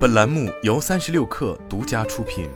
[0.00, 2.48] 本栏目由三十六氪独家出品。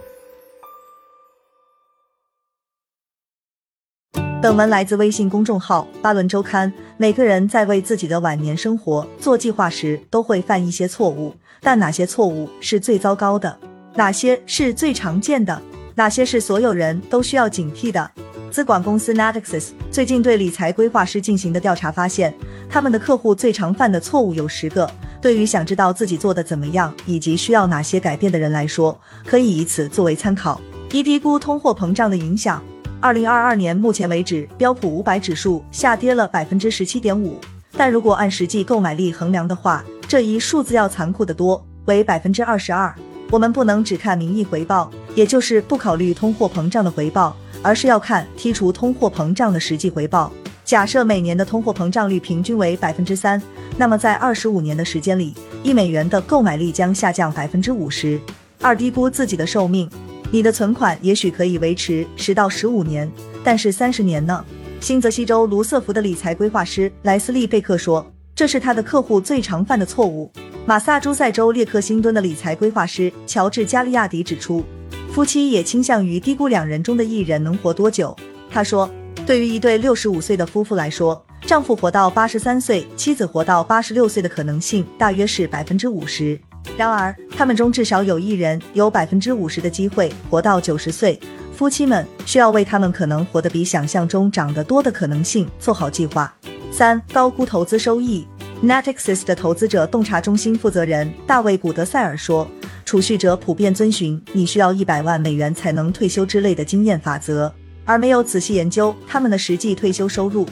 [4.41, 6.73] 本文来自微信公众号《巴伦周刊》。
[6.97, 11.37] 每个人在为自己的晚年生活做计划时，都会犯一些错误。
[11.61, 13.61] 但哪些错误是最糟糕的？
[13.95, 15.61] 哪些是最常见的？
[15.97, 18.11] 哪些是所有人都需要警惕的？
[18.51, 22.35] 资管公司 Natixis 最近对理财规划师进行的调查发现，
[22.71, 24.91] 他们的客户最常犯的错误有十个。
[25.25, 30.61] 对于想知道自己做的怎么样以及需要哪些改变的人来说，可以以此作为参考。
[30.93, 32.63] 一低估通货膨胀的影响。
[33.01, 37.41] 二零二二年目前为止，标普五百指数下跌了百分之十七点五，
[37.75, 42.95] 但如果按实际购买力衡量的话，这一数字要残酷得多，为百分之二十二。
[43.31, 47.35] 我们不能只看名义回报，也就是不考虑通货膨胀的回报。
[47.63, 50.31] 而是要看剔除通货膨胀的实际回报。
[50.65, 53.41] 假设每年的通货膨胀率平均为百分之三，
[53.77, 58.19] 那么在二十五年的时间里，一美元的购买力将下降百分之五十。
[58.63, 59.91] 二低估自己的寿命，
[60.31, 63.11] 你的存款也许可以维持十到十五年，
[63.45, 64.43] 但是三十年呢？
[64.81, 70.31] 新泽西州卢瑟福的理财规划师莱斯利贝克说，这是他的客户最常犯的错误。
[70.65, 74.65] 马萨诸塞州列克星敦的理财规划师乔治加利亚迪指出。
[75.13, 78.17] 夫妻也倾向于低估两人中的一人能活多久。
[78.51, 78.91] 他说，
[79.27, 86.39] 对于一对六十五岁的夫妇来说，丈夫活到八十三岁，妻子活到八十六岁的可能性大约是百分之五十。
[86.77, 91.19] 然而，他们中至少有一人有百分之五十的机会活到九十岁。
[91.57, 96.31] 夫妻们需要为他们可能活得比想象中长得多的可能性做好计划。
[96.71, 98.27] 三、高估投资收益。
[98.63, 102.47] Natixis 的投资者洞察中心负责人大卫古德塞尔说。
[102.85, 107.53] 储蓄者普遍遵循“你需要一百万美元才能退休”之类的经验法则，
[107.85, 110.47] 而没有仔细研究他们的实际退休收入。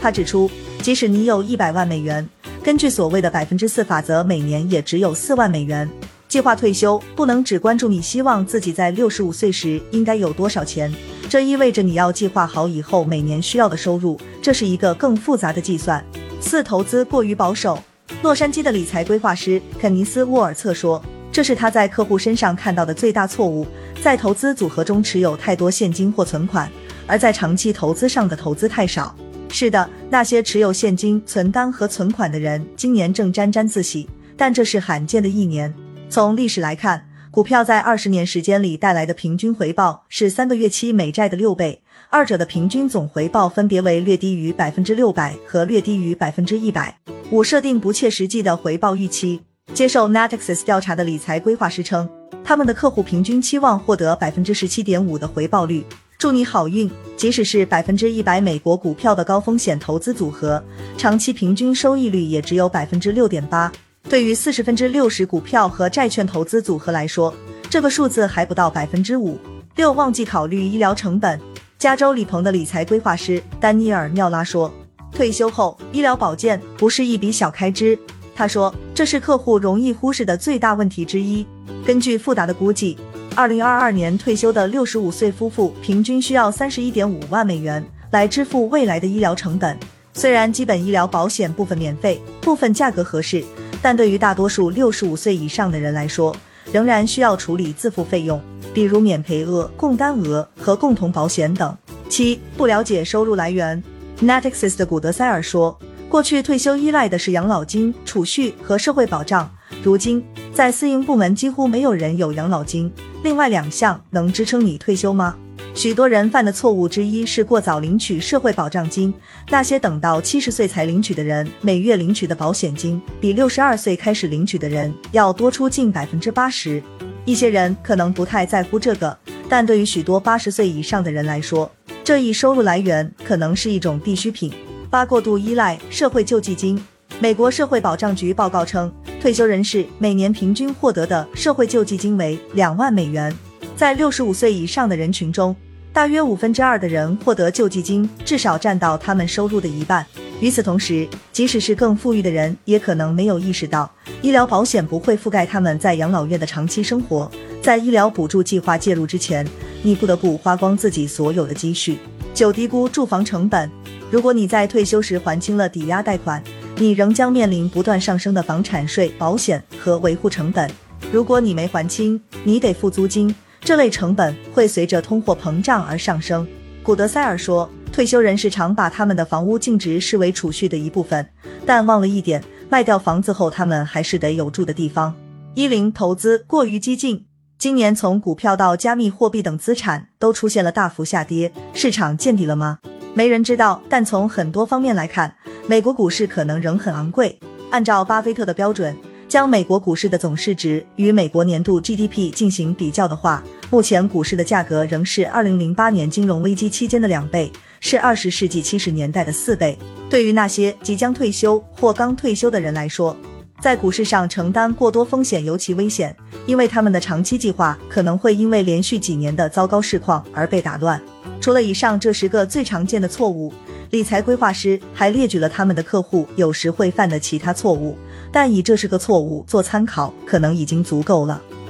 [0.00, 0.50] 他指出，
[0.82, 2.26] 即使你有一百万美元，
[2.62, 5.88] 根据所谓的百分之四法则，每年也只有四万美元。
[6.28, 10.92] 计划退休不能只关注你希望自己在六十五岁时应该有多少钱，
[11.28, 16.04] 这意味着你要计划好以后每年需要的收入，这是一个更复杂的计算。
[16.40, 17.78] 四、投资过于保守。
[18.22, 21.02] 洛杉矶的理财规划师肯尼斯·沃尔策说。
[21.38, 23.64] 这是他在客户身上看到的最大错误，
[24.02, 26.68] 在投资组合中持有太多现金或存款，
[27.06, 29.14] 而在长期投资上的投资太少。
[29.48, 35.72] 是的，那些持有现金、存单和存款的人今年正沾沾自喜，但这是罕见的一年。
[36.10, 46.98] 从历史来看，股票在二十年时间里带来的平均回报是三个月期美债的六倍，二者的平均总回报分别为略低于百分之六百和略低于百分之一百。
[47.30, 49.42] 五、设定不切实际的回报预期。
[49.78, 52.10] 接受 Natixis 调查的理财规划师称，
[52.42, 55.86] 他们的客户平均期望获得百分之十七点五的回报率。
[56.18, 56.90] 祝你好运！
[57.16, 60.60] 即使是百分之一百美国股票的高风险投资组合，
[60.96, 63.70] 长期平均收益率也只有百分之六点八。
[64.08, 67.32] 对于四十分之六十股票和债券投资组合来说，
[67.70, 69.38] 这个数字还不到百分之五。
[69.76, 71.40] 六，忘记考虑医疗成本。
[71.78, 74.74] 加州里鹏的理财规划师丹尼尔缪拉说，
[75.12, 77.96] 退休后医疗保健不是一笔小开支。
[78.38, 81.44] 他说，这是客户容易忽视的最大问题之一。
[81.84, 82.96] 根据富达的估计，
[83.34, 89.76] 二零二二年退休的六十五岁夫妇平均需要三十一点五万美元来支付未来的医疗成本。
[90.14, 93.42] 虽然基本医疗保险部分免费，部分价格合适，
[93.82, 96.32] 但对于大多数六十五岁以上的人来说，
[96.70, 98.40] 仍然需要处理自付费用，
[98.72, 101.76] 比如免赔额、共担额和共同保险等。
[102.08, 103.82] 七、不了解收入来源。
[104.20, 105.76] Natixis 的古德塞尔说。
[106.18, 109.48] 过去退休依赖的是养老金、储蓄和社会保障，
[109.84, 110.20] 如今
[110.52, 112.92] 在私营部门几乎没有人有养老金。
[113.22, 115.36] 另外两项能支撑你退休吗？
[115.76, 119.14] 许多人犯的错误之一是过早领取社会保障金。
[119.48, 126.82] 那些等到七十岁才领取的人，每月领取的保险金比六十二岁开始领取的人要多出近百分之八十。
[127.24, 129.16] 一些人可能不太在乎这个，
[129.48, 131.70] 但对于许多八十岁以上的人来说，
[132.02, 134.52] 这一收入来源可能是一种必需品。
[134.90, 136.82] 八过度依赖社会救济金。
[137.20, 138.90] 美国社会保障局报告称，
[139.20, 143.34] 退休人士每年平均获得的社会救济金为两万美元。
[143.76, 145.54] 在六十五岁以上的人群中，
[145.92, 150.06] 大约五分之二的人获得救济金，至少占到他们收入的一半。
[150.40, 153.90] 与此同时，即使是更富裕的人，也可能没有意识到，
[154.22, 157.30] 医疗保险不会覆盖他们在养老院的长期生活。
[157.60, 159.46] 在医疗补助计划介入之前，
[159.82, 161.98] 你不得不花光自己所有的积蓄。
[162.34, 163.70] 九低估住房成本。
[164.10, 166.42] 如果你在退休时还清了抵押贷款，
[166.76, 170.70] 你仍将面临不断上升的房产税、保险和维护成本。
[171.12, 176.46] 如果你没还清，你得付租金，这类成本会随着通货膨胀而上升。
[176.82, 181.28] 古德塞尔说，退休人士常把他们的房屋净值视为储蓄的一部分，
[181.66, 185.14] 但忘了一点，卖掉房子后，他们还是得有住的地方。
[185.54, 187.26] 一零投资过于激进，
[187.58, 192.78] 今年从股票到加密货币等资产都出现了大幅下跌，市场见底了吗？
[193.14, 195.34] 没人知道，但从很多方面来看，
[195.66, 197.36] 美国股市可能仍很昂贵。
[197.70, 198.96] 按照巴菲特的标准，
[199.28, 207.50] 将美国股市的总市值与美国年度 GDP 进行比较的话，目前股市的价格仍是二零零八年金融危机期间的两倍，
[207.80, 209.76] 是二十世纪七十年代的四倍。
[210.08, 213.16] 对于那些即将退休或刚退休的人来说，
[213.60, 216.14] 在股市上承担过多风险尤其危险，
[216.46, 221.00] 因为他们的长期计划可能会因为连续几年的糟糕市况而被打乱。
[221.40, 223.52] 除了以上这十个最常见的错误，
[223.90, 227.96] 理财规划师还列举了他们的客户有时会犯的其他错误，
[228.30, 231.42] 但以这十个错误做参考，可能已经足够了。